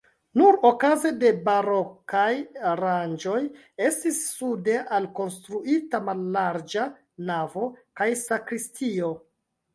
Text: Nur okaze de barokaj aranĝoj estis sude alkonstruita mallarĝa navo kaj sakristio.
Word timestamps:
Nur 0.39 0.55
okaze 0.67 1.09
de 1.23 1.29
barokaj 1.49 2.31
aranĝoj 2.69 3.41
estis 3.91 4.17
sude 4.39 4.79
alkonstruita 5.01 6.01
mallarĝa 6.09 6.89
navo 7.31 7.69
kaj 8.01 8.11
sakristio. 8.25 9.15